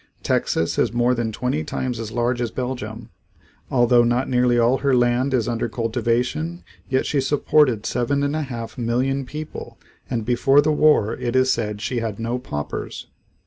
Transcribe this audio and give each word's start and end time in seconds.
Texas 0.23 0.79
is 0.79 0.91
more 0.91 1.13
then 1.13 1.31
twenty 1.31 1.63
times 1.63 1.99
as 1.99 2.11
large 2.11 2.41
as 2.41 2.49
Belgium. 2.49 3.11
Although 3.69 4.03
not 4.03 4.27
nearly 4.27 4.57
all 4.57 4.79
her 4.79 4.95
land 4.95 5.31
is 5.31 5.47
under 5.47 5.69
cultivation 5.69 6.63
yet 6.89 7.05
she 7.05 7.21
supported 7.21 7.85
seven 7.85 8.23
and 8.23 8.35
a 8.35 8.41
half 8.41 8.79
million 8.79 9.27
people 9.27 9.77
and 10.09 10.25
before 10.25 10.59
the 10.59 10.71
war 10.71 11.15
it 11.15 11.35
is 11.35 11.53
said 11.53 11.81
she 11.81 11.99
had 11.99 12.19
no 12.19 12.39
paupers. 12.39 13.09